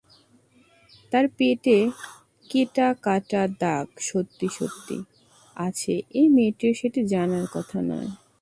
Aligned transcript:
তার 1.11 1.25
পেটে 1.37 1.77
কেটা 2.49 2.87
কাটা 3.05 3.43
দাগ 3.61 3.87
সত্যি-সত্যি 4.09 4.97
আছে, 5.57 5.93
এই 6.19 6.27
মেয়েটির 6.35 6.73
সেটি 6.75 7.01
জানার 7.13 7.45
কথা 7.53 7.77
নয়। 7.89 8.09